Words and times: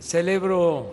celebro 0.00 0.92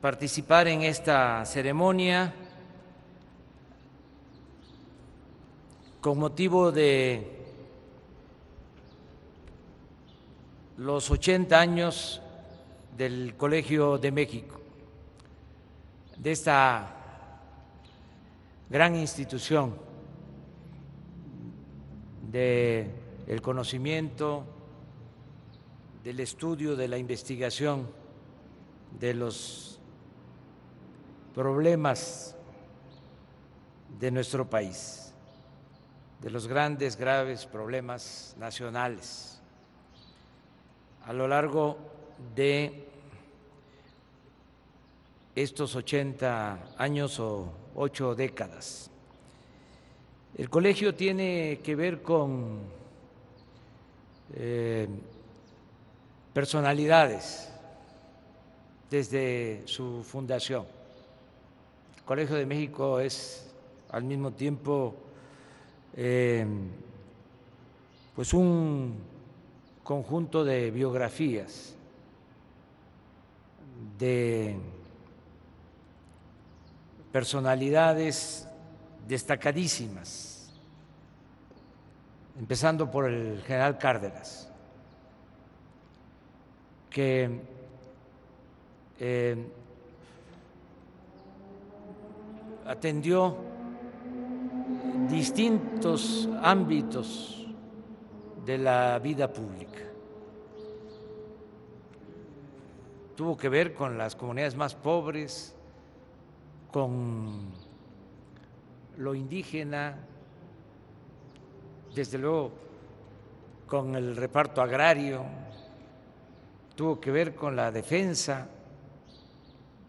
participar 0.00 0.68
en 0.68 0.82
esta 0.82 1.44
ceremonia 1.44 2.32
con 6.00 6.18
motivo 6.18 6.72
de 6.72 7.38
los 10.78 11.10
80 11.10 11.60
años 11.60 12.22
del 12.96 13.34
Colegio 13.36 13.98
de 13.98 14.12
México, 14.12 14.60
de 16.16 16.32
esta 16.32 16.96
gran 18.70 18.96
institución 18.96 19.74
del 22.30 22.90
el 23.26 23.42
conocimiento, 23.42 24.59
del 26.02 26.20
estudio, 26.20 26.76
de 26.76 26.88
la 26.88 26.98
investigación 26.98 27.88
de 28.98 29.14
los 29.14 29.78
problemas 31.34 32.36
de 33.98 34.10
nuestro 34.10 34.48
país, 34.48 35.12
de 36.20 36.30
los 36.30 36.46
grandes, 36.46 36.96
graves 36.96 37.46
problemas 37.46 38.34
nacionales. 38.38 39.40
A 41.04 41.12
lo 41.12 41.28
largo 41.28 41.78
de 42.34 42.86
estos 45.34 45.76
80 45.76 46.74
años 46.76 47.18
o 47.20 47.52
ocho 47.74 48.14
décadas. 48.14 48.90
El 50.36 50.48
colegio 50.48 50.94
tiene 50.94 51.60
que 51.62 51.74
ver 51.76 52.02
con 52.02 52.60
eh, 54.34 54.88
personalidades 56.32 57.50
desde 58.90 59.62
su 59.66 60.02
fundación. 60.02 60.66
El 61.96 62.02
Colegio 62.04 62.36
de 62.36 62.46
México 62.46 63.00
es 63.00 63.50
al 63.90 64.04
mismo 64.04 64.32
tiempo 64.32 64.94
eh, 65.96 66.46
pues 68.14 68.34
un 68.34 68.96
conjunto 69.82 70.44
de 70.44 70.70
biografías 70.70 71.74
de 73.98 74.56
personalidades 77.12 78.46
destacadísimas, 79.08 80.50
empezando 82.38 82.90
por 82.90 83.08
el 83.08 83.42
general 83.42 83.78
Cárdenas, 83.78 84.49
que 86.90 87.40
eh, 88.98 89.46
atendió 92.66 93.36
distintos 95.08 96.28
ámbitos 96.42 97.46
de 98.44 98.58
la 98.58 98.98
vida 98.98 99.32
pública. 99.32 99.80
Tuvo 103.16 103.36
que 103.36 103.48
ver 103.48 103.74
con 103.74 103.98
las 103.98 104.16
comunidades 104.16 104.56
más 104.56 104.74
pobres, 104.74 105.54
con 106.70 107.50
lo 108.96 109.14
indígena, 109.14 109.96
desde 111.94 112.18
luego 112.18 112.52
con 113.66 113.94
el 113.94 114.16
reparto 114.16 114.62
agrario, 114.62 115.24
tuvo 116.80 116.98
que 116.98 117.10
ver 117.10 117.34
con 117.34 117.54
la 117.54 117.70
defensa 117.70 118.48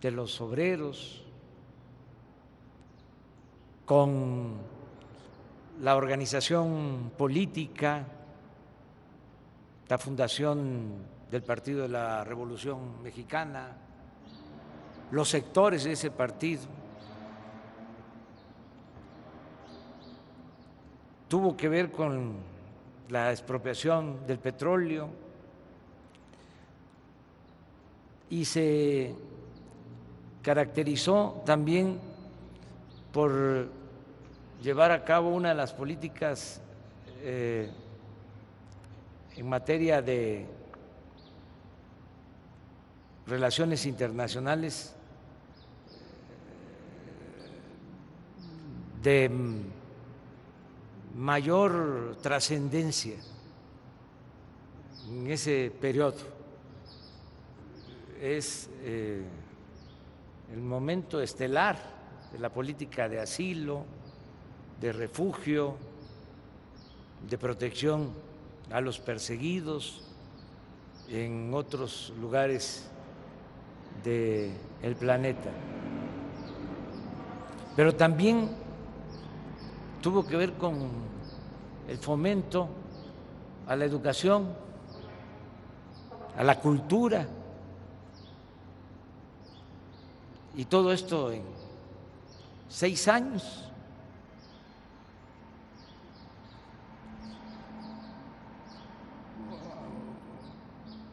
de 0.01 0.11
los 0.11 0.41
obreros, 0.41 1.23
con 3.85 4.57
la 5.79 5.95
organización 5.95 7.13
política, 7.17 8.05
la 9.87 9.97
fundación 9.97 10.95
del 11.31 11.43
Partido 11.43 11.83
de 11.83 11.87
la 11.87 12.25
Revolución 12.25 13.01
Mexicana, 13.01 13.69
los 15.11 15.29
sectores 15.29 15.85
de 15.85 15.93
ese 15.93 16.11
partido. 16.11 16.63
Tuvo 21.29 21.55
que 21.55 21.69
ver 21.69 21.89
con 21.89 22.33
la 23.07 23.31
expropiación 23.31 24.27
del 24.27 24.39
petróleo 24.39 25.20
y 28.31 28.45
se 28.45 29.13
caracterizó 30.41 31.43
también 31.45 31.99
por 33.11 33.67
llevar 34.63 34.91
a 34.91 35.03
cabo 35.03 35.29
una 35.29 35.49
de 35.49 35.55
las 35.55 35.73
políticas 35.73 36.61
eh, 37.19 37.69
en 39.35 39.49
materia 39.49 40.01
de 40.01 40.47
relaciones 43.27 43.85
internacionales 43.85 44.95
de 49.03 49.29
mayor 51.15 52.17
trascendencia 52.21 53.17
en 55.09 55.27
ese 55.27 55.69
periodo. 55.81 56.40
Es 58.21 58.69
eh, 58.83 59.23
el 60.53 60.61
momento 60.61 61.19
estelar 61.19 61.75
de 62.31 62.37
la 62.37 62.49
política 62.49 63.09
de 63.09 63.19
asilo, 63.19 63.83
de 64.79 64.93
refugio, 64.93 65.75
de 67.27 67.35
protección 67.39 68.11
a 68.71 68.79
los 68.79 68.99
perseguidos 68.99 70.07
en 71.09 71.51
otros 71.51 72.13
lugares 72.21 72.87
del 74.03 74.95
planeta. 74.99 75.49
Pero 77.75 77.95
también 77.95 78.51
tuvo 79.99 80.27
que 80.27 80.37
ver 80.37 80.53
con 80.53 80.89
el 81.87 81.97
fomento 81.97 82.69
a 83.65 83.75
la 83.75 83.85
educación, 83.85 84.53
a 86.37 86.43
la 86.43 86.59
cultura, 86.59 87.27
y 90.61 90.65
todo 90.65 90.93
esto 90.93 91.31
en 91.31 91.41
seis 92.69 93.07
años. 93.07 93.67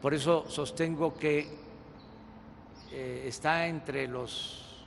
Por 0.03 0.13
eso 0.13 0.45
sostengo 0.47 1.17
que 1.17 1.47
eh, 2.91 3.23
está 3.25 3.65
entre 3.65 4.07
los 4.07 4.85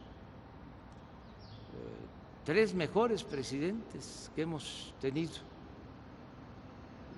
tres 2.44 2.72
mejores 2.72 3.24
presidentes 3.24 4.30
que 4.36 4.42
hemos 4.42 4.94
tenido. 5.00 5.32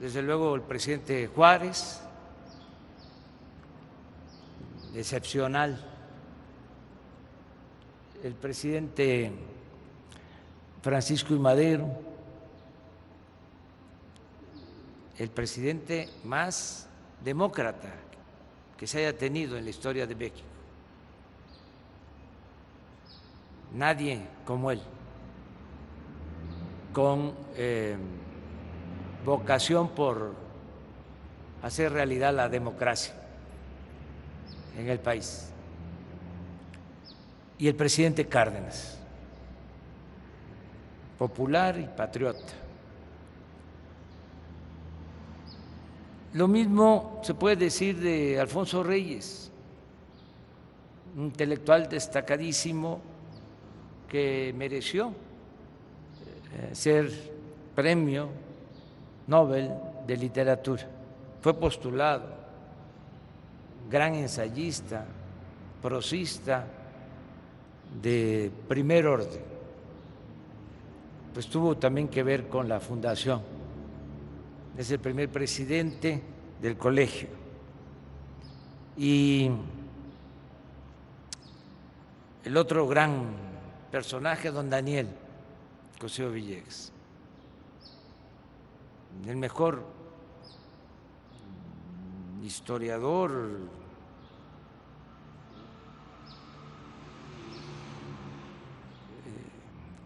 Desde 0.00 0.22
luego 0.22 0.54
el 0.54 0.62
presidente 0.62 1.26
Juárez, 1.26 2.00
excepcional, 4.94 5.93
el 8.24 8.32
presidente 8.34 9.30
Francisco 10.80 11.34
y 11.34 11.38
Madero, 11.38 11.86
el 15.18 15.28
presidente 15.28 16.08
más 16.24 16.88
demócrata 17.22 17.92
que 18.78 18.86
se 18.86 19.00
haya 19.00 19.18
tenido 19.18 19.58
en 19.58 19.64
la 19.64 19.70
historia 19.70 20.06
de 20.06 20.14
México. 20.14 20.48
Nadie 23.74 24.22
como 24.46 24.70
él 24.70 24.80
con 26.94 27.34
eh, 27.56 27.94
vocación 29.22 29.90
por 29.90 30.32
hacer 31.62 31.92
realidad 31.92 32.34
la 32.34 32.48
democracia 32.48 33.14
en 34.78 34.88
el 34.88 34.98
país. 34.98 35.53
Y 37.58 37.68
el 37.68 37.74
presidente 37.74 38.26
Cárdenas, 38.26 38.98
popular 41.18 41.78
y 41.78 41.84
patriota. 41.84 42.52
Lo 46.34 46.48
mismo 46.48 47.20
se 47.22 47.34
puede 47.34 47.56
decir 47.56 47.98
de 48.00 48.40
Alfonso 48.40 48.82
Reyes, 48.82 49.52
un 51.16 51.26
intelectual 51.26 51.88
destacadísimo 51.88 53.00
que 54.08 54.52
mereció 54.56 55.12
eh, 56.56 56.74
ser 56.74 57.08
premio 57.74 58.28
Nobel 59.28 59.70
de 60.06 60.16
Literatura. 60.16 60.86
Fue 61.40 61.54
postulado 61.54 62.26
gran 63.88 64.14
ensayista, 64.14 65.04
prosista 65.80 66.66
de 68.02 68.50
primer 68.68 69.06
orden. 69.06 69.40
Pues 71.32 71.48
tuvo 71.48 71.76
también 71.76 72.08
que 72.08 72.22
ver 72.22 72.48
con 72.48 72.68
la 72.68 72.80
fundación. 72.80 73.42
Es 74.76 74.90
el 74.90 75.00
primer 75.00 75.28
presidente 75.30 76.20
del 76.60 76.76
colegio. 76.76 77.28
Y 78.96 79.50
el 82.44 82.56
otro 82.56 82.86
gran 82.86 83.24
personaje, 83.90 84.50
don 84.50 84.70
Daniel 84.70 85.08
Cosío 85.98 86.30
Villegas, 86.30 86.92
el 89.26 89.36
mejor 89.36 89.84
historiador 92.44 93.58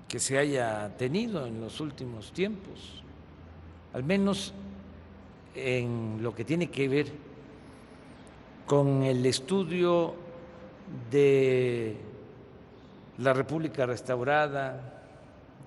que 0.09 0.19
se 0.19 0.39
haya 0.39 0.97
tenido 0.97 1.47
en 1.47 1.61
los 1.61 1.81
últimos 1.81 2.33
tiempos, 2.33 3.03
al 3.93 4.03
menos 4.03 4.55
en 5.55 6.23
lo 6.23 6.35
que 6.35 6.45
tiene 6.45 6.71
que 6.71 6.89
ver 6.89 7.07
con 8.67 9.03
el 9.03 9.25
estudio 9.27 10.15
de 11.11 11.97
la 13.19 13.33
República 13.33 13.85
restaurada 13.85 15.05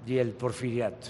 y 0.08 0.18
el 0.18 0.32
porfiriato. 0.32 1.10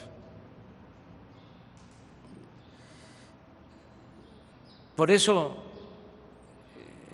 Por 4.96 5.10
eso 5.10 5.56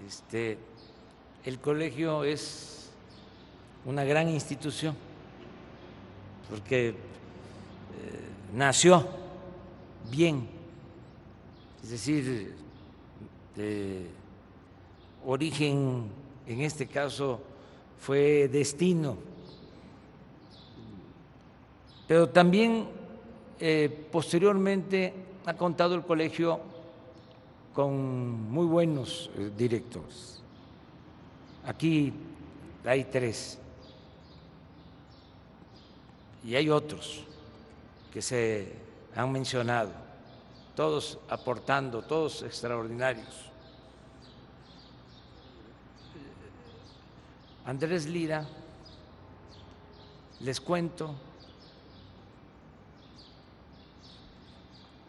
este, 0.08 0.58
el 1.46 1.60
colegio 1.60 2.24
es 2.24 2.90
una 3.86 4.04
gran 4.04 4.30
institución, 4.30 4.96
porque 6.50 6.90
eh, 6.90 6.94
nació 8.54 9.06
bien, 10.10 10.48
es 11.84 11.90
decir, 11.90 12.56
de 13.56 14.08
origen, 15.26 16.06
en 16.46 16.62
este 16.62 16.88
caso, 16.88 17.42
fue 18.00 18.48
destino, 18.48 19.18
pero 22.08 22.30
también 22.30 22.88
eh, 23.60 24.08
posteriormente 24.12 25.14
ha 25.46 25.54
contado 25.56 25.96
el 25.96 26.04
colegio 26.04 26.60
con 27.74 28.50
muy 28.50 28.66
buenos 28.66 29.30
eh, 29.38 29.52
directores. 29.58 30.42
Aquí 31.66 32.14
hay 32.86 33.04
tres 33.04 33.60
y 36.48 36.56
hay 36.56 36.70
otros 36.70 37.26
que 38.14 38.22
se 38.22 38.72
han 39.14 39.34
mencionado, 39.34 39.92
todos 40.78 41.20
aportando, 41.28 42.02
todos 42.04 42.42
extraordinarios. 42.42 43.28
Andrés 47.66 48.06
Lira, 48.06 48.48
les 50.40 50.62
cuento, 50.62 51.16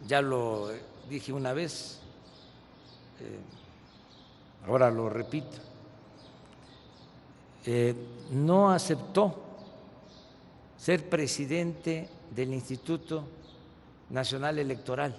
ya 0.09 0.21
lo 0.21 0.73
dije 1.09 1.33
una 1.33 1.53
vez, 1.53 2.01
eh, 3.21 3.39
ahora 4.67 4.91
lo 4.91 5.09
repito, 5.09 5.59
eh, 7.65 7.95
no 8.33 8.73
aceptó 8.73 9.48
ser 10.79 11.09
presidente 11.09 12.09
del 12.35 12.55
Instituto 12.55 13.25
Nacional 14.11 14.59
Electoral, 14.59 15.15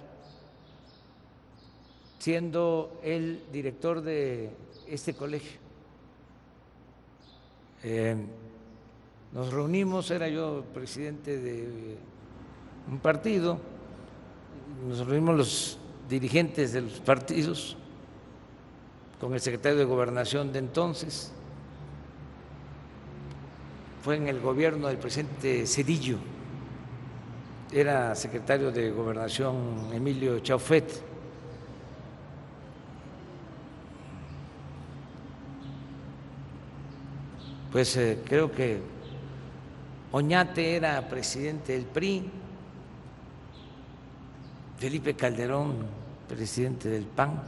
siendo 2.18 2.98
el 3.04 3.44
director 3.52 4.00
de 4.00 4.50
este 4.88 5.14
colegio. 5.14 5.60
Eh, 7.84 8.16
nos 9.32 9.52
reunimos, 9.52 10.10
era 10.10 10.28
yo 10.28 10.64
presidente 10.74 11.38
de 11.38 11.96
un 12.90 12.98
partido, 12.98 13.58
nos 14.88 15.06
reunimos 15.06 15.36
los 15.36 15.78
dirigentes 16.08 16.72
de 16.72 16.80
los 16.80 17.00
partidos 17.00 17.76
con 19.20 19.34
el 19.34 19.40
secretario 19.40 19.78
de 19.78 19.84
Gobernación 19.84 20.52
de 20.52 20.58
entonces, 20.58 21.32
fue 24.02 24.16
en 24.16 24.28
el 24.28 24.40
gobierno 24.40 24.88
del 24.88 24.96
presidente 24.96 25.66
Cedillo, 25.66 26.18
era 27.72 28.14
secretario 28.14 28.72
de 28.72 28.90
Gobernación 28.90 29.90
Emilio 29.92 30.40
Chaufet. 30.40 31.04
Pues 37.70 37.96
eh, 37.96 38.18
creo 38.24 38.50
que 38.50 38.80
Oñate 40.10 40.74
era 40.74 41.08
presidente 41.08 41.74
del 41.74 41.84
PRI, 41.84 42.28
Felipe 44.78 45.14
Calderón, 45.14 45.86
presidente 46.28 46.88
del 46.88 47.04
PAN. 47.04 47.40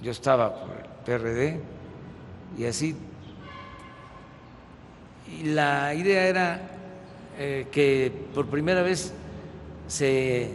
Yo 0.00 0.12
estaba 0.12 0.54
por 0.54 0.70
el 0.70 0.86
PRD 1.04 1.75
y 2.58 2.64
así. 2.64 2.94
Y 5.40 5.44
la 5.44 5.94
idea 5.94 6.26
era 6.26 6.70
eh, 7.38 7.66
que 7.70 8.12
por 8.34 8.46
primera 8.46 8.82
vez 8.82 9.12
se 9.88 10.50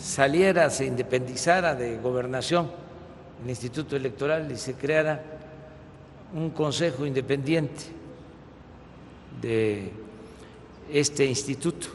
saliera, 0.00 0.70
se 0.70 0.86
independizara 0.86 1.74
de 1.74 1.98
gobernación 1.98 2.80
el 3.42 3.50
Instituto 3.50 3.96
Electoral 3.96 4.50
y 4.50 4.56
se 4.56 4.74
creara 4.74 5.22
un 6.34 6.50
consejo 6.50 7.06
independiente 7.06 7.84
de 9.40 9.90
este 10.92 11.24
instituto. 11.24 11.88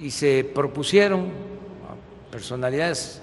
Y 0.00 0.10
se 0.10 0.44
propusieron 0.52 1.30
personalidades, 2.30 3.22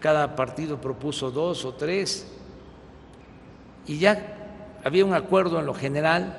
cada 0.00 0.36
partido 0.36 0.80
propuso 0.80 1.30
dos 1.30 1.64
o 1.64 1.72
tres, 1.72 2.26
y 3.90 3.98
ya 3.98 4.22
había 4.84 5.04
un 5.04 5.14
acuerdo 5.14 5.58
en 5.58 5.66
lo 5.66 5.74
general, 5.74 6.36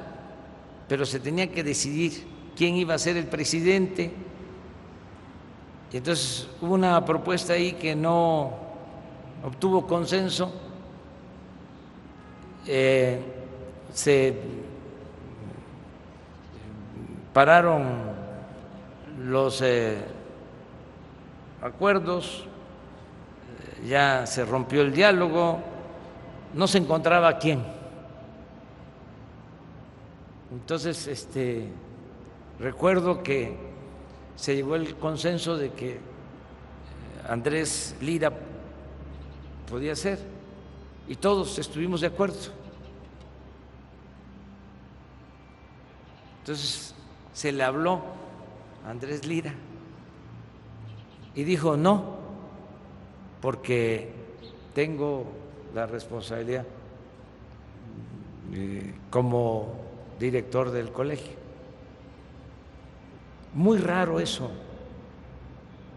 pero 0.88 1.06
se 1.06 1.20
tenía 1.20 1.52
que 1.52 1.66
decidir 1.66 2.26
quién 2.56 2.76
iba 2.76 2.94
a 2.94 2.98
ser 2.98 3.18
el 3.18 3.26
presidente. 3.26 4.10
Y 5.92 5.98
entonces 5.98 6.48
hubo 6.62 6.76
una 6.76 7.04
propuesta 7.04 7.52
ahí 7.52 7.74
que 7.74 7.94
no 7.94 8.54
obtuvo 9.44 9.86
consenso. 9.86 10.50
Eh, 12.66 13.20
se 13.94 14.34
pararon 17.34 17.84
los 19.26 19.62
eh, 19.62 19.98
acuerdos, 21.62 22.46
ya 23.86 24.26
se 24.26 24.46
rompió 24.46 24.84
el 24.84 24.94
diálogo, 24.94 25.71
no 26.54 26.68
se 26.68 26.78
encontraba 26.78 27.38
quién. 27.38 27.64
Entonces, 30.52 31.08
este, 31.08 31.68
recuerdo 32.60 33.24
que 33.24 33.56
se 34.36 34.56
llegó 34.56 34.76
el 34.76 34.96
consenso 34.96 35.58
de 35.58 35.72
que 35.72 36.00
Andrés 37.28 37.96
Lira 38.02 38.32
podía 39.70 39.96
ser 39.96 40.20
y 41.08 41.16
todos 41.16 41.58
estuvimos 41.60 42.02
de 42.02 42.08
acuerdo. 42.08 42.38
Entonces 46.40 46.94
se 47.34 47.52
le 47.52 47.64
habló 47.64 48.02
a 48.86 48.90
Andrés 48.90 49.26
Lira 49.26 49.54
y 51.36 51.44
dijo 51.44 51.78
no, 51.78 52.18
porque 53.42 54.12
tengo 54.74 55.26
la 55.74 55.86
responsabilidad 55.86 56.66
eh, 58.54 58.94
como 59.10 59.74
director 60.20 60.72
del 60.72 60.92
colegio. 60.92 61.36
Muy 63.54 63.78
raro 63.78 64.20
eso, 64.20 64.50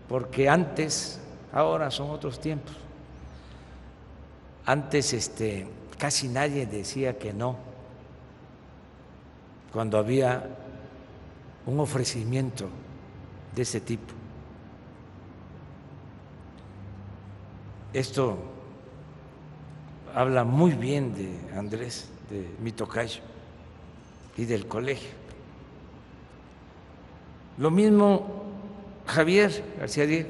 porque 0.09 0.49
antes, 0.49 1.21
ahora 1.53 1.91
son 1.91 2.11
otros 2.11 2.41
tiempos. 2.41 2.75
Antes 4.67 5.13
este, 5.13 5.67
casi 5.99 6.29
nadie 6.29 6.67
decía 6.67 7.19
que 7.19 7.33
no 7.33 7.57
cuando 9.73 9.99
había 9.99 10.49
un 11.67 11.81
ofrecimiento 11.81 12.69
de 13.55 13.63
ese 13.63 13.81
tipo. 13.81 14.15
esto 17.95 18.37
habla 20.15 20.45
muy 20.45 20.73
bien 20.73 21.15
de 21.15 21.59
Andrés, 21.59 22.09
de 22.31 22.49
mi 22.61 22.73
tocayo 22.73 23.21
y 24.37 24.45
del 24.45 24.67
colegio. 24.67 25.11
Lo 27.59 27.71
mismo 27.71 28.45
Javier 29.07 29.65
García 29.79 30.07
Díaz, 30.07 30.27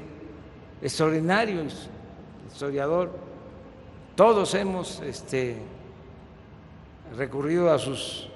extraordinario 0.82 1.64
historiador. 2.50 3.12
Todos 4.16 4.54
hemos 4.54 5.00
este, 5.00 5.56
recurrido 7.16 7.72
a 7.72 7.78
sus 7.78 8.28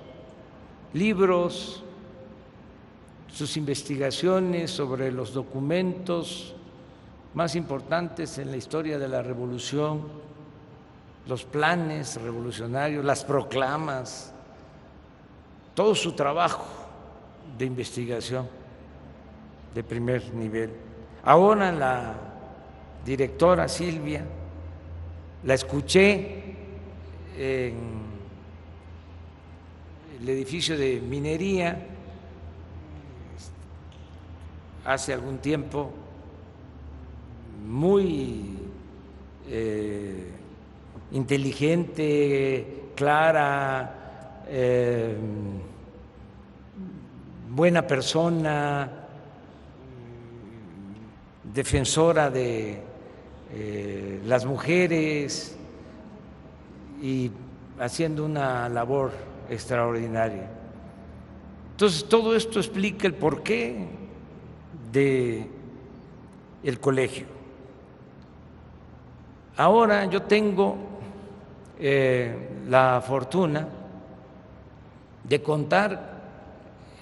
libros, 0.92 1.82
sus 3.32 3.56
investigaciones 3.56 4.70
sobre 4.70 5.12
los 5.12 5.32
documentos 5.32 6.54
más 7.34 7.54
importantes 7.56 8.38
en 8.38 8.50
la 8.50 8.56
historia 8.56 8.98
de 8.98 9.08
la 9.08 9.22
revolución, 9.22 10.27
los 11.28 11.44
planes 11.44 12.20
revolucionarios, 12.20 13.04
las 13.04 13.22
proclamas, 13.22 14.32
todo 15.74 15.94
su 15.94 16.12
trabajo 16.12 16.66
de 17.58 17.66
investigación 17.66 18.48
de 19.74 19.84
primer 19.84 20.32
nivel. 20.34 20.72
Ahora 21.22 21.70
la 21.70 22.14
directora 23.04 23.68
Silvia, 23.68 24.24
la 25.44 25.54
escuché 25.54 26.56
en 27.36 27.76
el 30.20 30.28
edificio 30.30 30.78
de 30.78 30.98
minería 31.00 31.78
hace 34.86 35.12
algún 35.12 35.38
tiempo, 35.38 35.92
muy 37.66 38.56
eh, 39.46 40.37
inteligente, 41.12 42.90
clara, 42.94 44.42
eh, 44.46 45.16
buena 47.50 47.86
persona, 47.86 48.90
defensora 51.52 52.30
de 52.30 52.82
eh, 53.52 54.20
las 54.26 54.44
mujeres 54.44 55.56
y 57.00 57.30
haciendo 57.78 58.24
una 58.24 58.68
labor 58.68 59.12
extraordinaria. 59.48 60.50
Entonces, 61.72 62.08
todo 62.08 62.34
esto 62.34 62.58
explica 62.58 63.06
el 63.06 63.14
porqué 63.14 63.86
de 64.92 65.46
el 66.62 66.80
colegio. 66.80 67.26
Ahora 69.56 70.04
yo 70.06 70.22
tengo 70.22 70.76
eh, 71.80 72.64
la 72.68 73.02
fortuna 73.06 73.68
de 75.24 75.42
contar 75.42 76.18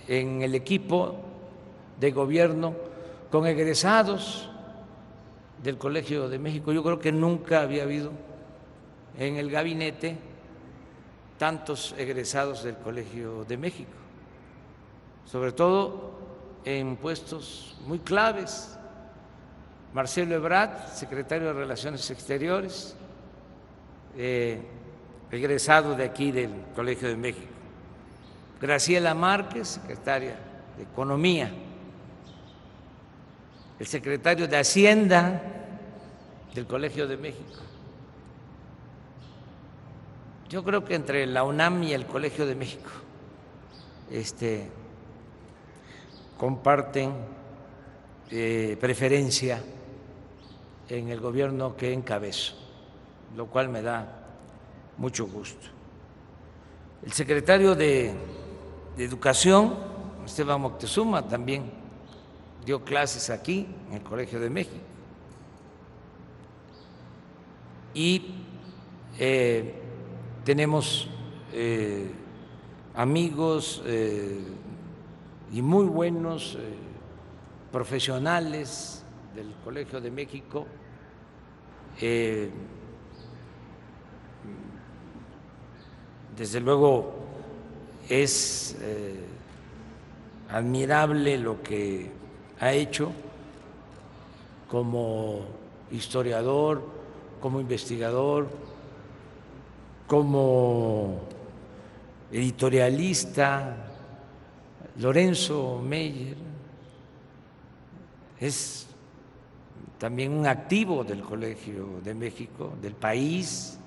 en 0.08 0.42
el 0.42 0.54
equipo 0.54 1.16
de 1.98 2.10
gobierno 2.10 2.74
con 3.30 3.46
egresados 3.46 4.50
del 5.62 5.78
Colegio 5.78 6.28
de 6.28 6.38
México. 6.38 6.72
Yo 6.72 6.82
creo 6.82 6.98
que 6.98 7.12
nunca 7.12 7.62
había 7.62 7.84
habido 7.84 8.12
en 9.18 9.36
el 9.36 9.50
gabinete 9.50 10.18
tantos 11.38 11.94
egresados 11.98 12.62
del 12.62 12.76
Colegio 12.76 13.44
de 13.44 13.56
México, 13.56 13.92
sobre 15.24 15.52
todo 15.52 16.12
en 16.64 16.96
puestos 16.96 17.76
muy 17.86 17.98
claves. 18.00 18.76
Marcelo 19.94 20.34
Ebrard, 20.34 20.88
secretario 20.92 21.48
de 21.48 21.52
Relaciones 21.54 22.10
Exteriores, 22.10 22.96
egresado 24.16 25.94
de 25.94 26.04
aquí 26.04 26.32
del 26.32 26.50
Colegio 26.74 27.08
de 27.08 27.16
México. 27.16 27.52
Graciela 28.60 29.14
Márquez, 29.14 29.68
secretaria 29.68 30.38
de 30.76 30.82
Economía. 30.82 31.52
El 33.78 33.86
secretario 33.86 34.48
de 34.48 34.56
Hacienda 34.56 35.42
del 36.54 36.66
Colegio 36.66 37.06
de 37.06 37.16
México. 37.18 37.60
Yo 40.48 40.64
creo 40.64 40.84
que 40.84 40.94
entre 40.94 41.26
la 41.26 41.44
UNAM 41.44 41.82
y 41.82 41.92
el 41.92 42.06
Colegio 42.06 42.46
de 42.46 42.54
México 42.54 42.90
este, 44.10 44.68
comparten 46.38 47.12
eh, 48.30 48.76
preferencia 48.80 49.62
en 50.88 51.08
el 51.08 51.20
gobierno 51.20 51.76
que 51.76 51.92
encabezo, 51.92 52.54
lo 53.36 53.46
cual 53.46 53.68
me 53.68 53.82
da 53.82 54.06
mucho 54.96 55.26
gusto. 55.26 55.66
El 57.04 57.12
secretario 57.12 57.74
de, 57.74 58.14
Educación, 58.98 59.74
Esteban 60.24 60.58
Moctezuma, 60.58 61.28
también 61.28 61.70
dio 62.64 62.82
clases 62.82 63.28
aquí 63.28 63.66
en 63.88 63.96
el 63.96 64.02
Colegio 64.02 64.40
de 64.40 64.48
México. 64.48 64.84
Y 67.92 68.36
eh, 69.18 69.74
tenemos 70.44 71.10
eh, 71.52 72.10
amigos 72.94 73.82
eh, 73.84 74.40
y 75.52 75.60
muy 75.60 75.84
buenos 75.84 76.56
profesionales 77.70 79.04
del 79.34 79.52
Colegio 79.62 80.00
de 80.00 80.10
México. 80.10 80.66
Desde 86.36 86.60
luego 86.60 87.14
es 88.08 88.76
admirable 90.50 91.38
lo 91.38 91.62
que 91.62 92.10
ha 92.60 92.72
hecho 92.72 93.12
como 94.68 95.40
historiador, 95.90 96.82
como 97.40 97.60
investigador, 97.60 98.48
como 100.06 101.20
editorialista, 102.32 103.76
Lorenzo 104.98 105.80
Meyer 105.84 106.36
es 108.40 108.86
también 109.98 110.32
un 110.32 110.46
activo 110.46 111.04
del 111.04 111.22
Colegio 111.22 112.00
de 112.02 112.14
México, 112.14 112.72
del 112.80 112.94
país. 112.94 113.78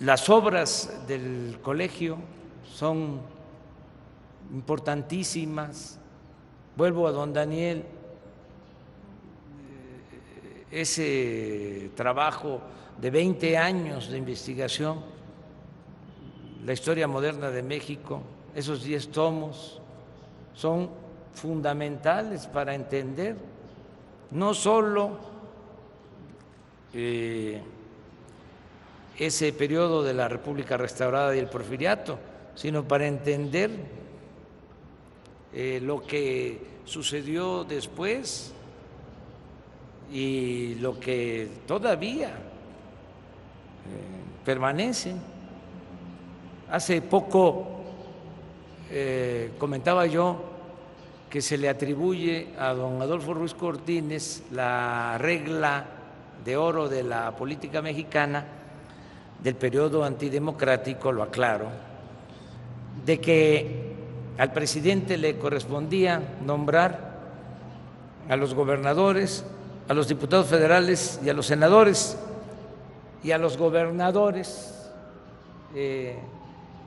Las 0.00 0.28
obras 0.28 1.06
del 1.08 1.58
colegio 1.60 2.18
son 2.64 3.20
importantísimas. 4.52 5.98
Vuelvo 6.76 7.08
a 7.08 7.10
don 7.10 7.32
Daniel, 7.32 7.78
eh, 10.70 10.80
ese 10.82 11.90
trabajo 11.96 12.60
de 13.00 13.10
20 13.10 13.58
años 13.58 14.08
de 14.08 14.18
investigación, 14.18 15.00
la 16.64 16.72
historia 16.74 17.08
moderna 17.08 17.50
de 17.50 17.64
México, 17.64 18.22
esos 18.54 18.84
10 18.84 19.08
tomos, 19.08 19.80
son 20.54 20.90
fundamentales 21.34 22.46
para 22.46 22.72
entender 22.72 23.36
no 24.30 24.54
solo 24.54 25.18
eh, 26.94 27.60
ese 29.18 29.52
periodo 29.52 30.04
de 30.04 30.14
la 30.14 30.28
República 30.28 30.76
Restaurada 30.76 31.34
y 31.34 31.40
el 31.40 31.48
Porfiriato, 31.48 32.18
sino 32.54 32.86
para 32.86 33.06
entender 33.06 33.70
eh, 35.52 35.80
lo 35.82 36.02
que 36.02 36.60
sucedió 36.84 37.64
después 37.64 38.52
y 40.12 40.76
lo 40.76 41.00
que 41.00 41.48
todavía 41.66 42.28
eh, 42.28 42.32
permanece. 44.44 45.14
Hace 46.70 47.02
poco 47.02 47.80
eh, 48.90 49.52
comentaba 49.58 50.06
yo 50.06 50.44
que 51.28 51.42
se 51.42 51.58
le 51.58 51.68
atribuye 51.68 52.54
a 52.58 52.72
don 52.72 53.02
Adolfo 53.02 53.34
Ruiz 53.34 53.54
Cortines 53.54 54.44
la 54.52 55.18
regla 55.18 55.86
de 56.44 56.56
oro 56.56 56.88
de 56.88 57.02
la 57.02 57.36
política 57.36 57.82
mexicana 57.82 58.57
del 59.42 59.54
periodo 59.54 60.04
antidemocrático, 60.04 61.12
lo 61.12 61.22
aclaro, 61.22 61.68
de 63.04 63.20
que 63.20 63.94
al 64.38 64.52
presidente 64.52 65.16
le 65.16 65.38
correspondía 65.38 66.36
nombrar 66.44 67.18
a 68.28 68.36
los 68.36 68.54
gobernadores, 68.54 69.44
a 69.88 69.94
los 69.94 70.08
diputados 70.08 70.46
federales 70.46 71.20
y 71.24 71.28
a 71.28 71.34
los 71.34 71.46
senadores, 71.46 72.18
y 73.22 73.32
a 73.32 73.38
los 73.38 73.56
gobernadores 73.56 74.90
eh, 75.74 76.18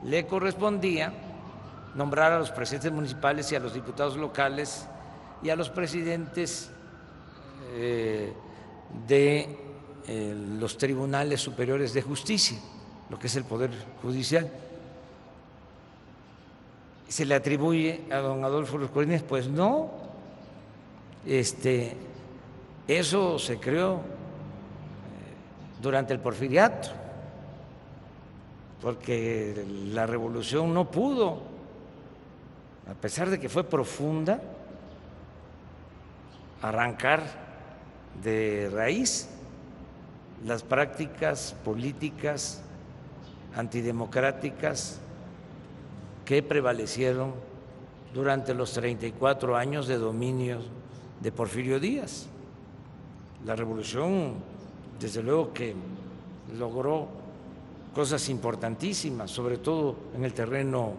le 0.03 0.25
correspondía 0.25 1.13
nombrar 1.95 2.31
a 2.31 2.39
los 2.39 2.51
presidentes 2.51 2.91
municipales 2.91 3.51
y 3.51 3.55
a 3.55 3.59
los 3.59 3.73
diputados 3.73 4.15
locales 4.15 4.87
y 5.43 5.49
a 5.49 5.55
los 5.55 5.69
presidentes 5.69 6.71
eh, 7.73 8.33
de 9.07 9.57
los 10.07 10.77
tribunales 10.77 11.41
superiores 11.41 11.93
de 11.93 12.01
justicia, 12.01 12.57
lo 13.09 13.19
que 13.19 13.27
es 13.27 13.35
el 13.35 13.43
Poder 13.43 13.71
Judicial. 14.01 14.49
¿Se 17.07 17.25
le 17.25 17.35
atribuye 17.35 18.01
a 18.09 18.17
don 18.17 18.43
Adolfo 18.43 18.77
Los 18.77 18.89
Corines? 18.89 19.21
Pues 19.21 19.47
no. 19.47 19.91
Este, 21.25 21.95
eso 22.87 23.37
se 23.37 23.59
creó 23.59 23.95
eh, 23.95 23.99
durante 25.81 26.13
el 26.13 26.19
porfiriato, 26.19 26.89
porque 28.81 29.65
la 29.93 30.07
revolución 30.07 30.73
no 30.73 30.89
pudo, 30.89 31.41
a 32.89 32.93
pesar 32.93 33.29
de 33.29 33.39
que 33.39 33.49
fue 33.49 33.65
profunda, 33.65 34.41
arrancar 36.61 37.23
de 38.23 38.69
raíz 38.73 39.29
las 40.45 40.63
prácticas 40.63 41.55
políticas 41.63 42.61
antidemocráticas 43.55 44.99
que 46.25 46.41
prevalecieron 46.41 47.33
durante 48.13 48.53
los 48.53 48.73
34 48.73 49.55
años 49.55 49.87
de 49.87 49.97
dominio 49.97 50.59
de 51.19 51.31
Porfirio 51.31 51.79
Díaz. 51.79 52.27
La 53.45 53.55
revolución, 53.55 54.35
desde 54.99 55.21
luego 55.21 55.53
que 55.53 55.75
logró 56.57 57.07
cosas 57.93 58.27
importantísimas, 58.29 59.31
sobre 59.31 59.57
todo 59.57 59.95
en 60.15 60.23
el 60.23 60.33
terreno 60.33 60.93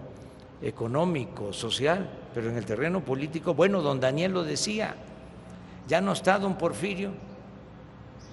económico, 0.61 1.53
social, 1.53 2.09
pero 2.35 2.51
en 2.51 2.57
el 2.57 2.65
terreno 2.65 3.01
político, 3.01 3.55
bueno, 3.55 3.83
don 3.83 4.01
Daniel 4.01 4.33
lo 4.33 4.45
decía, 4.45 4.95
ya 5.89 6.01
no 6.01 6.13
está 6.13 6.39
don 6.39 6.57
Porfirio, 6.57 7.13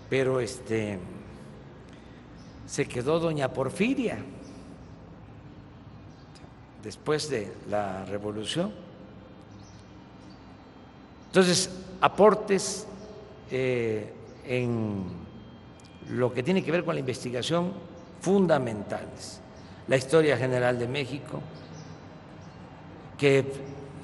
pero 0.10 0.40
este 0.40 1.00
se 2.66 2.88
quedó 2.88 3.20
doña 3.20 3.52
Porfiria 3.52 4.18
después 6.84 7.30
de 7.30 7.52
la 7.70 8.06
revolución. 8.06 8.72
Entonces, 11.28 11.70
aportes 12.02 12.88
eh, 13.52 14.14
en 14.46 15.04
lo 16.10 16.34
que 16.34 16.44
tiene 16.44 16.64
que 16.64 16.72
ver 16.72 16.84
con 16.84 16.96
la 16.96 17.00
investigación 17.00 17.74
fundamentales. 18.22 19.42
La 19.88 19.98
historia 19.98 20.38
general 20.38 20.80
de 20.80 20.88
México, 20.88 21.42
que 23.18 23.46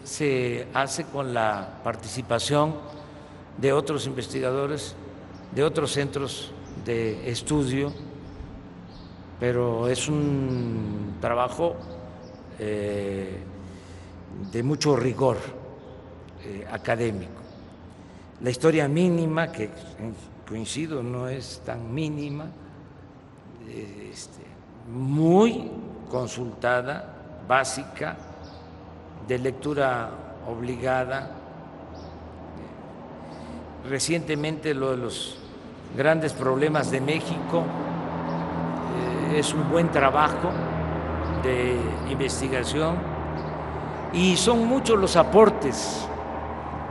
se 0.03 0.67
hace 0.73 1.05
con 1.05 1.33
la 1.33 1.79
participación 1.83 2.75
de 3.57 3.73
otros 3.73 4.05
investigadores, 4.05 4.95
de 5.55 5.63
otros 5.63 5.93
centros 5.93 6.51
de 6.83 7.29
estudio, 7.31 7.93
pero 9.39 9.87
es 9.87 10.07
un 10.09 11.15
trabajo 11.21 11.75
eh, 12.59 13.37
de 14.51 14.63
mucho 14.63 14.97
rigor 14.97 15.37
eh, 16.43 16.67
académico. 16.69 17.41
La 18.41 18.49
historia 18.49 18.87
mínima, 18.89 19.51
que 19.51 19.69
coincido, 20.47 21.01
no 21.01 21.29
es 21.29 21.61
tan 21.65 21.93
mínima, 21.93 22.47
este, 24.11 24.43
muy 24.91 25.71
consultada, 26.09 27.43
básica, 27.47 28.17
de 29.27 29.39
lectura 29.39 30.09
obligada. 30.47 31.31
Recientemente 33.89 34.73
lo 34.73 34.91
de 34.91 34.97
los 34.97 35.44
grandes 35.95 36.33
problemas 36.33 36.91
de 36.91 37.01
México 37.01 37.63
eh, 39.31 39.39
es 39.39 39.53
un 39.53 39.69
buen 39.69 39.89
trabajo 39.89 40.51
de 41.43 41.77
investigación 42.09 42.97
y 44.13 44.35
son 44.35 44.67
muchos 44.67 44.99
los 44.99 45.15
aportes 45.15 46.07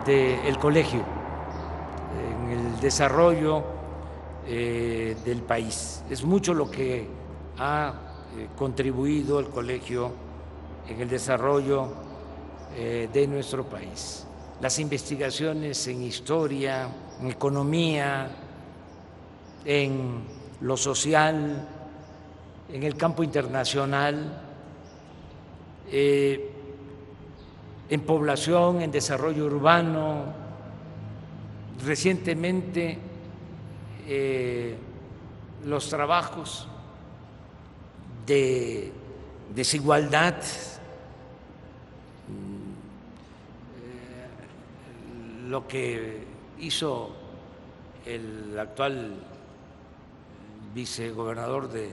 del 0.06 0.58
colegio 0.58 1.02
en 2.42 2.50
el 2.50 2.80
desarrollo 2.80 3.62
eh, 4.46 5.16
del 5.24 5.40
país. 5.42 6.02
Es 6.10 6.24
mucho 6.24 6.52
lo 6.52 6.70
que 6.70 7.08
ha 7.58 7.94
eh, 8.36 8.48
contribuido 8.56 9.40
el 9.40 9.48
colegio 9.48 10.12
en 10.88 11.00
el 11.00 11.08
desarrollo 11.08 12.04
de 12.74 13.28
nuestro 13.28 13.62
país. 13.64 14.26
Las 14.60 14.80
investigaciones 14.80 15.86
en 15.86 16.02
historia, 16.02 16.88
en 17.20 17.30
economía, 17.30 18.28
en 19.64 20.22
lo 20.60 20.76
social, 20.76 21.68
en 22.72 22.82
el 22.82 22.96
campo 22.96 23.22
internacional, 23.22 24.40
en 27.88 28.00
población, 28.00 28.80
en 28.80 28.90
desarrollo 28.90 29.44
urbano. 29.46 30.24
Recientemente 31.84 32.98
eh, 34.06 34.76
los 35.64 35.88
trabajos 35.88 36.68
de 38.26 38.92
desigualdad, 39.54 40.36
eh, 40.36 40.68
lo 45.48 45.68
que 45.68 46.24
hizo 46.58 47.10
el 48.06 48.58
actual 48.58 49.14
vicegobernador 50.74 51.70
de 51.70 51.86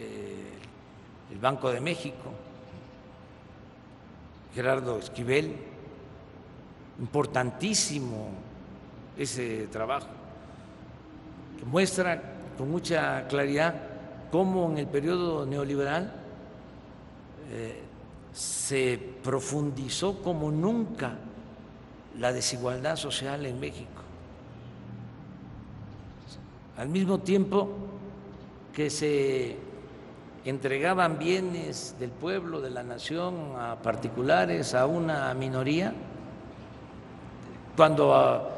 eh, 0.00 0.52
el 1.30 1.38
Banco 1.38 1.70
de 1.70 1.80
México, 1.80 2.32
Gerardo 4.54 4.98
Esquivel, 4.98 5.54
importantísimo 6.98 8.30
ese 9.16 9.66
trabajo, 9.66 10.08
que 11.58 11.64
muestra 11.64 12.22
con 12.56 12.70
mucha 12.70 13.28
claridad 13.28 13.74
cómo 14.32 14.70
en 14.70 14.78
el 14.78 14.86
periodo 14.86 15.44
neoliberal 15.44 16.12
eh, 17.50 17.82
se 18.32 18.98
profundizó 19.22 20.22
como 20.22 20.50
nunca 20.50 21.16
la 22.18 22.32
desigualdad 22.32 22.96
social 22.96 23.44
en 23.46 23.60
México. 23.60 24.07
Al 26.78 26.88
mismo 26.88 27.18
tiempo 27.18 27.68
que 28.72 28.88
se 28.88 29.56
entregaban 30.44 31.18
bienes 31.18 31.96
del 31.98 32.10
pueblo, 32.10 32.60
de 32.60 32.70
la 32.70 32.84
nación, 32.84 33.56
a 33.58 33.74
particulares, 33.82 34.76
a 34.76 34.86
una 34.86 35.34
minoría, 35.34 35.92
cuando 37.76 38.48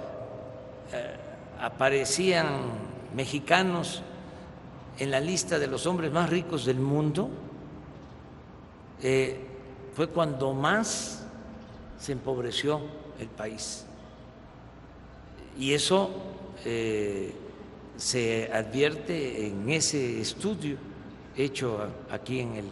eh, 0.93 1.17
aparecían 1.63 2.47
mexicanos 3.17 4.03
en 4.99 5.11
la 5.11 5.21
lista 5.21 5.59
de 5.59 5.69
los 5.69 5.87
hombres 5.87 6.13
más 6.13 6.29
ricos 6.29 6.67
del 6.67 6.79
mundo, 6.79 7.31
eh, 9.03 9.47
fue 9.95 10.09
cuando 10.09 10.53
más 10.53 11.25
se 11.99 12.13
empobreció 12.13 12.83
el 13.19 13.29
país. 13.29 13.87
Y 15.59 15.73
eso 15.73 16.11
eh, 16.67 17.35
se 18.01 18.51
advierte 18.51 19.47
en 19.47 19.69
ese 19.69 20.23
estudio 20.23 20.79
hecho 21.37 21.87
aquí 22.11 22.41
en 22.41 22.57
el 22.57 22.65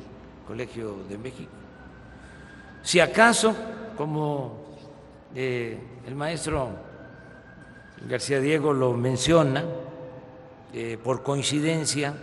Colegio 0.46 1.04
de 1.06 1.18
México. 1.18 1.52
Si 2.82 2.98
acaso, 2.98 3.54
como 3.94 4.64
el 5.34 6.14
maestro 6.14 6.70
García 8.08 8.40
Diego 8.40 8.72
lo 8.72 8.94
menciona 8.94 9.64
eh, 10.72 10.96
por 11.02 11.22
coincidencia 11.22 12.14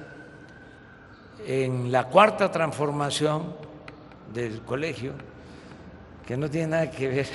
en 1.46 1.91
la 1.91 2.06
cuarta 2.06 2.52
transformación 2.52 3.56
del 4.34 4.62
colegio, 4.63 5.13
que 6.26 6.36
no 6.36 6.50
tiene 6.50 6.68
nada 6.68 6.89
que 6.89 7.08
ver 7.08 7.28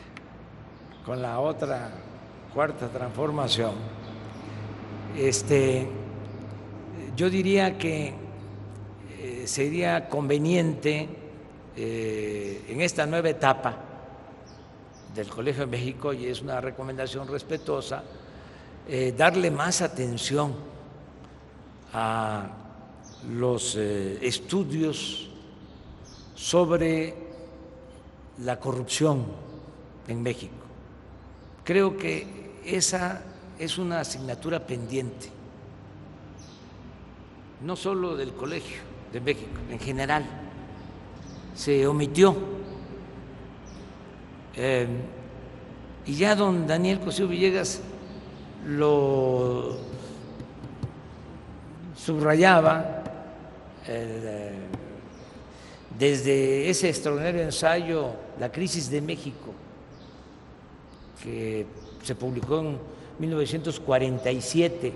con 1.04 1.20
la 1.20 1.38
otra 1.38 1.90
cuarta 2.54 2.88
transformación. 2.88 3.99
Este, 5.16 5.88
yo 7.16 7.28
diría 7.28 7.76
que 7.76 8.14
eh, 9.18 9.42
sería 9.44 10.08
conveniente 10.08 11.08
eh, 11.76 12.64
en 12.68 12.80
esta 12.80 13.06
nueva 13.06 13.30
etapa 13.30 13.76
del 15.14 15.28
Colegio 15.28 15.62
de 15.62 15.70
México 15.70 16.12
y 16.12 16.26
es 16.26 16.40
una 16.42 16.60
recomendación 16.60 17.26
respetuosa, 17.26 18.04
eh, 18.88 19.12
darle 19.16 19.50
más 19.50 19.82
atención 19.82 20.54
a 21.92 22.48
los 23.32 23.74
estudios 23.74 25.28
sobre 26.36 27.14
la 28.38 28.58
corrupción 28.58 29.26
en 30.06 30.22
México. 30.22 30.54
Creo 31.64 31.96
que 31.96 32.52
esa 32.64 33.22
es 33.60 33.76
una 33.76 34.00
asignatura 34.00 34.66
pendiente, 34.66 35.28
no 37.60 37.76
solo 37.76 38.16
del 38.16 38.32
Colegio 38.32 38.78
de 39.12 39.20
México, 39.20 39.60
en 39.70 39.78
general. 39.78 40.24
Se 41.54 41.86
omitió. 41.86 42.34
Eh, 44.56 44.88
y 46.06 46.14
ya 46.14 46.34
don 46.34 46.66
Daniel 46.66 47.00
Cosío 47.00 47.28
Villegas 47.28 47.82
lo 48.66 49.76
subrayaba 51.94 53.04
eh, 53.86 54.54
desde 55.98 56.70
ese 56.70 56.88
extraordinario 56.88 57.42
ensayo 57.42 58.10
La 58.38 58.50
crisis 58.50 58.90
de 58.90 59.02
México, 59.02 59.52
que 61.22 61.66
se 62.02 62.14
publicó 62.14 62.60
en 62.60 62.99
1947. 63.20 64.92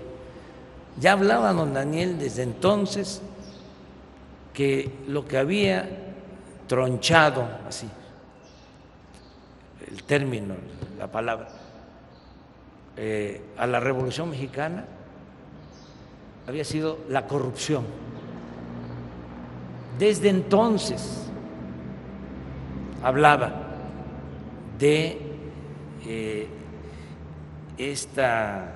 Ya 0.99 1.11
hablaba 1.13 1.53
don 1.53 1.73
Daniel 1.73 2.17
desde 2.17 2.43
entonces 2.43 3.21
que 4.53 4.91
lo 5.07 5.25
que 5.25 5.37
había 5.37 5.87
tronchado, 6.67 7.47
así, 7.67 7.87
el 9.87 10.03
término, 10.03 10.55
la 10.97 11.11
palabra, 11.11 11.49
eh, 12.97 13.41
a 13.57 13.67
la 13.67 13.79
Revolución 13.79 14.29
Mexicana 14.29 14.85
había 16.47 16.63
sido 16.63 16.99
la 17.09 17.27
corrupción. 17.27 17.85
Desde 19.99 20.29
entonces 20.29 21.27
hablaba 23.03 23.53
de 24.79 25.19
eh, 26.05 26.47
esta 27.77 28.73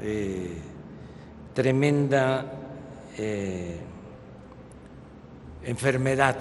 eh, 0.00 0.58
tremenda 1.54 2.56
enfermedad 5.62 6.36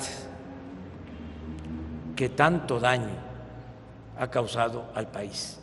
que 2.16 2.30
tanto 2.30 2.80
daño 2.80 3.16
ha 4.18 4.30
causado 4.30 4.92
al 4.94 5.08
país. 5.08 5.60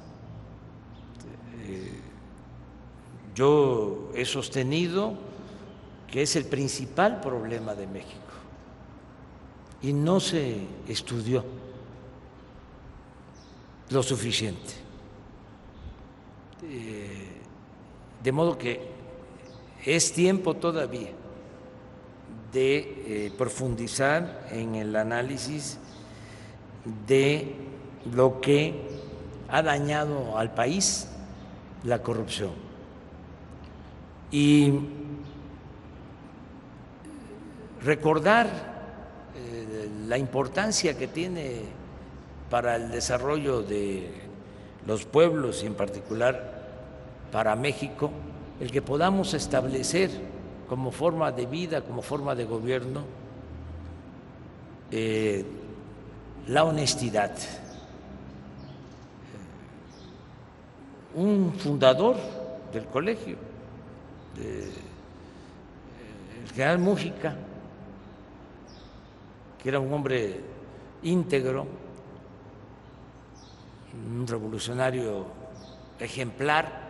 Eh, 1.64 2.00
yo 3.34 4.10
he 4.14 4.24
sostenido 4.24 5.14
que 6.10 6.22
es 6.22 6.36
el 6.36 6.46
principal 6.46 7.20
problema 7.20 7.74
de 7.74 7.86
México 7.86 8.22
y 9.82 9.92
no 9.92 10.20
se 10.20 10.66
estudió 10.88 11.44
lo 13.90 14.02
suficiente. 14.02 14.85
Eh, 16.62 17.28
de 18.22 18.32
modo 18.32 18.56
que 18.56 18.80
es 19.84 20.12
tiempo 20.12 20.54
todavía 20.54 21.10
de 22.52 23.26
eh, 23.26 23.32
profundizar 23.36 24.48
en 24.50 24.74
el 24.74 24.96
análisis 24.96 25.78
de 27.06 27.54
lo 28.12 28.40
que 28.40 28.74
ha 29.48 29.62
dañado 29.62 30.38
al 30.38 30.54
país 30.54 31.08
la 31.84 32.02
corrupción. 32.02 32.52
Y 34.30 34.72
recordar 37.82 38.46
eh, 39.36 39.88
la 40.06 40.18
importancia 40.18 40.96
que 40.96 41.06
tiene 41.06 41.60
para 42.50 42.76
el 42.76 42.90
desarrollo 42.90 43.62
de 43.62 44.25
los 44.86 45.04
pueblos 45.04 45.62
y 45.62 45.66
en 45.66 45.74
particular 45.74 46.66
para 47.32 47.56
México 47.56 48.10
el 48.60 48.70
que 48.70 48.82
podamos 48.82 49.34
establecer 49.34 50.10
como 50.68 50.90
forma 50.90 51.32
de 51.32 51.46
vida, 51.46 51.82
como 51.82 52.02
forma 52.02 52.34
de 52.34 52.44
gobierno, 52.44 53.02
eh, 54.90 55.44
la 56.48 56.64
honestidad. 56.64 57.32
un 61.16 61.52
fundador 61.58 62.14
del 62.72 62.86
colegio, 62.86 63.36
el 64.36 64.70
general 66.52 66.78
Mújica, 66.78 67.34
que 69.58 69.68
era 69.68 69.80
un 69.80 69.92
hombre 69.92 70.40
íntegro, 71.02 71.66
un 73.96 74.26
revolucionario 74.26 75.26
ejemplar, 75.98 76.86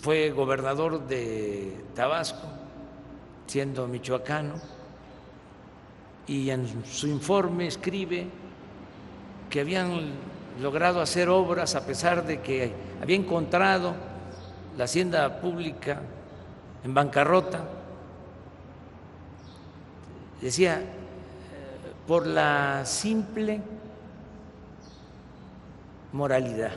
fue 0.00 0.30
gobernador 0.30 1.06
de 1.06 1.84
Tabasco, 1.94 2.46
siendo 3.46 3.86
michoacano, 3.88 4.54
y 6.26 6.50
en 6.50 6.84
su 6.84 7.06
informe 7.06 7.66
escribe 7.66 8.26
que 9.48 9.60
habían 9.60 10.12
logrado 10.60 11.00
hacer 11.00 11.28
obras 11.28 11.74
a 11.74 11.86
pesar 11.86 12.26
de 12.26 12.40
que 12.40 12.72
había 13.00 13.16
encontrado 13.16 13.94
la 14.76 14.84
hacienda 14.84 15.40
pública 15.40 16.02
en 16.84 16.94
bancarrota. 16.94 17.64
Decía, 20.40 20.82
por 22.06 22.26
la 22.26 22.84
simple 22.84 23.60
moralidad. 26.12 26.72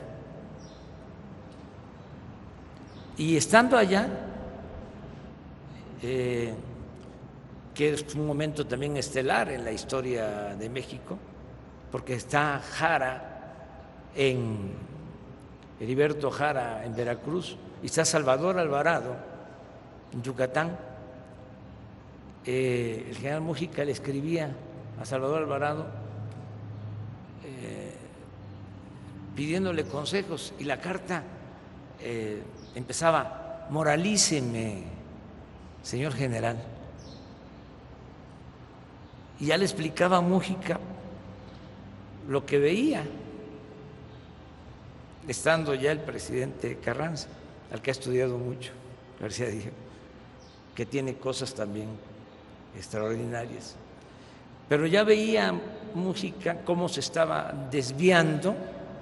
Y 3.18 3.38
estando 3.38 3.78
allá, 3.78 4.08
eh, 6.02 6.54
que 7.74 7.94
es 7.94 8.16
un 8.16 8.26
momento 8.26 8.66
también 8.66 8.98
estelar 8.98 9.50
en 9.52 9.64
la 9.64 9.72
historia 9.72 10.56
de 10.56 10.70
México, 10.70 11.18
porque 11.92 12.16
está 12.16 12.60
Jara 12.60 13.32
en 14.16 14.72
Heriberto 15.80 16.30
Jara 16.32 16.86
en 16.86 16.96
Veracruz 16.96 17.58
y 17.82 17.88
está 17.88 18.06
Salvador 18.06 18.60
Alvarado 18.60 19.16
en 20.14 20.22
Yucatán. 20.22 20.78
Eh, 22.46 23.08
el 23.10 23.16
general 23.18 23.42
Mújica 23.42 23.84
le 23.84 23.92
escribía 23.92 24.52
a 25.00 25.06
Salvador 25.06 25.44
Alvarado 25.44 25.86
eh, 27.44 27.71
pidiéndole 29.36 29.86
consejos 29.86 30.54
y 30.60 30.66
la 30.66 30.80
carta 30.80 31.24
eh, 32.00 32.42
empezaba, 32.76 33.68
moralíceme, 33.70 34.84
señor 35.84 36.14
general. 36.14 36.58
Y 39.40 39.48
ya 39.48 39.58
le 39.58 39.66
explicaba 39.66 40.18
a 40.18 40.22
Mújica 40.22 40.80
lo 42.28 42.46
que 42.46 42.60
veía 42.60 43.04
estando 45.28 45.74
ya 45.74 45.92
el 45.92 46.00
presidente 46.00 46.78
Carranza, 46.78 47.28
al 47.72 47.82
que 47.82 47.92
ha 47.92 47.94
estudiado 47.94 48.38
mucho, 48.38 48.72
García 49.20 49.48
Díaz, 49.48 49.74
que 50.76 50.86
tiene 50.86 51.16
cosas 51.16 51.54
también 51.54 51.90
extraordinarias. 52.76 53.76
Pero 54.68 54.86
ya 54.88 55.04
veía 55.04 55.54
música 55.94 56.62
cómo 56.64 56.88
se 56.88 57.02
estaba 57.02 57.54
desviando 57.70 58.56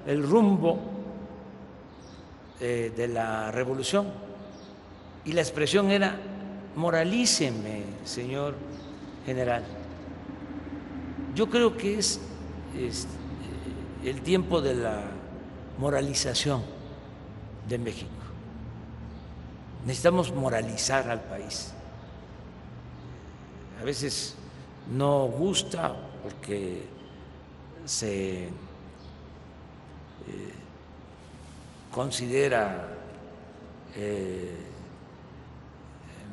el 0.06 0.24
rumbo 0.24 0.80
eh, 2.60 2.92
de 2.96 3.08
la 3.08 3.52
revolución. 3.52 4.08
Y 5.26 5.34
la 5.34 5.42
expresión 5.42 5.92
era, 5.92 6.18
moralíceme, 6.76 7.84
señor 8.04 8.56
general. 9.26 9.64
Yo 11.36 11.50
creo 11.50 11.78
que 11.78 12.00
es 12.00 12.20
el 14.04 14.22
tiempo 14.22 14.62
de 14.62 14.76
la 14.76 15.04
moralización 15.78 16.62
de 17.68 17.78
México. 17.78 18.12
Necesitamos 19.86 20.34
moralizar 20.34 21.10
al 21.10 21.22
país. 21.22 21.74
A 23.80 23.84
veces 23.84 24.36
no 24.92 25.26
gusta 25.28 25.96
porque 26.22 26.84
se 27.86 28.50
eh, 30.28 30.54
considera 31.92 32.88
eh, 33.96 34.56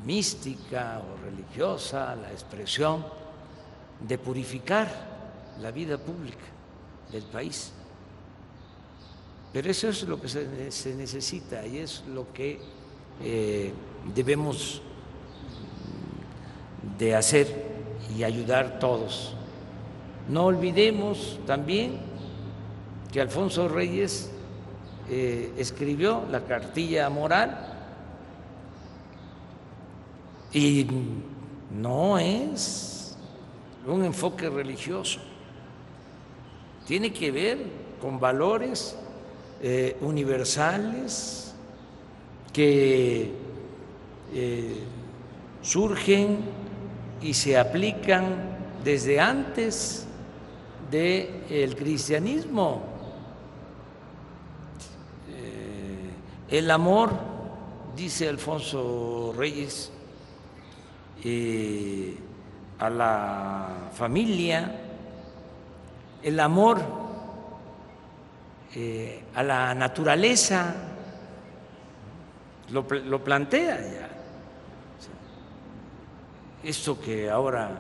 mística 0.04 1.00
o 1.00 1.24
religiosa 1.24 2.14
la 2.16 2.30
expresión 2.30 3.04
de 4.00 4.18
purificar 4.18 4.88
la 5.60 5.70
vida 5.70 5.98
pública 5.98 6.44
del 7.10 7.24
país. 7.24 7.72
Pero 9.52 9.70
eso 9.70 9.88
es 9.88 10.02
lo 10.02 10.20
que 10.20 10.28
se, 10.28 10.94
necesita 10.94 11.66
y 11.66 11.78
es 11.78 12.04
lo 12.12 12.32
que 12.32 12.60
eh, 13.22 13.72
debemos 14.14 14.82
de 16.98 17.14
hacer 17.14 17.64
y 18.16 18.22
ayudar 18.22 18.78
todos 18.78 19.36
No 20.28 20.46
olvidemos 20.46 21.38
también 21.46 21.98
que 23.16 23.22
Alfonso 23.22 23.66
Reyes 23.66 24.28
eh, 25.08 25.50
escribió 25.56 26.24
la 26.30 26.42
cartilla 26.42 27.08
moral 27.08 27.66
y 30.52 30.86
no 31.70 32.18
es 32.18 33.16
un 33.86 34.04
enfoque 34.04 34.50
religioso, 34.50 35.20
tiene 36.86 37.10
que 37.10 37.30
ver 37.30 37.58
con 38.02 38.20
valores 38.20 38.94
eh, 39.62 39.96
universales 40.02 41.54
que 42.52 43.32
eh, 44.34 44.80
surgen 45.62 46.40
y 47.22 47.32
se 47.32 47.56
aplican 47.56 48.58
desde 48.84 49.18
antes 49.18 50.06
del 50.90 51.74
cristianismo. 51.76 52.95
El 56.48 56.70
amor, 56.70 57.10
dice 57.96 58.28
Alfonso 58.28 59.34
Reyes, 59.36 59.90
eh, 61.24 62.16
a 62.78 62.90
la 62.90 63.68
familia, 63.92 64.80
el 66.22 66.38
amor 66.40 66.80
eh, 68.74 69.24
a 69.34 69.42
la 69.42 69.74
naturaleza, 69.74 70.74
lo, 72.70 73.24
plantea 73.24 73.80
ya. 73.80 74.08
Esto 76.62 77.00
que 77.00 77.30
ahora 77.30 77.70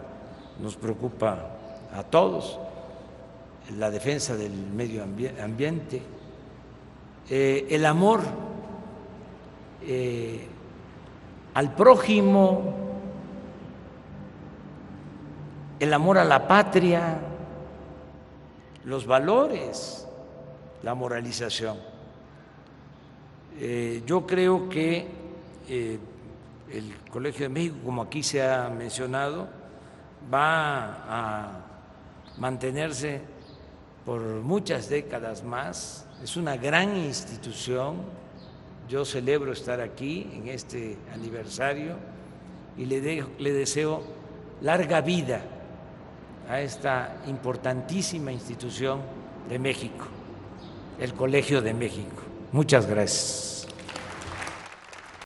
nos 0.60 0.76
preocupa 0.76 1.50
a 1.92 2.02
todos, 2.04 2.58
la 3.76 3.90
defensa 3.90 4.36
del 4.36 4.52
medio 4.52 5.02
ambiente, 5.02 6.02
eh, 7.28 7.66
el 7.68 7.84
amor 7.84 8.20
eh, 9.82 10.46
al 11.54 11.74
prójimo, 11.74 12.74
el 15.78 15.92
amor 15.92 16.18
a 16.18 16.24
la 16.24 16.46
patria, 16.46 17.18
los 18.84 19.06
valores, 19.06 20.06
la 20.82 20.94
moralización. 20.94 21.78
Eh, 23.58 24.02
yo 24.06 24.26
creo 24.26 24.68
que 24.68 25.06
el 25.68 26.94
Colegio 27.10 27.44
de 27.44 27.48
México, 27.48 27.76
como 27.84 28.02
aquí 28.02 28.22
se 28.22 28.42
ha 28.42 28.68
mencionado, 28.68 29.48
va 30.32 31.04
a 31.08 31.66
mantenerse 32.38 33.20
por 34.04 34.20
muchas 34.22 34.88
décadas 34.88 35.42
más. 35.42 36.06
Es 36.22 36.36
una 36.36 36.56
gran 36.56 36.96
institución. 36.96 37.96
Yo 38.88 39.04
celebro 39.04 39.52
estar 39.52 39.80
aquí 39.80 40.28
en 40.32 40.48
este 40.48 40.96
aniversario 41.12 41.96
y 42.78 42.84
le, 42.84 43.00
deseo 43.52 44.02
larga 44.60 45.00
vida 45.00 45.42
a 46.48 46.60
esta 46.60 47.22
importantísima 47.26 48.30
institución 48.30 49.00
de 49.48 49.58
México, 49.58 50.06
el 51.00 51.14
Colegio 51.14 51.62
de 51.62 51.74
México. 51.74 52.22
Muchas 52.52 52.86
gracias. 52.86 53.55